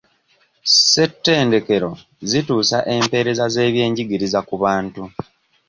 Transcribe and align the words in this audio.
Ssettendekero 0.65 1.91
zituusa 2.31 2.77
empeereza 2.95 3.45
z'eby'enjigiriza 3.53 4.39
ku 4.47 4.55
bantu. 4.63 5.01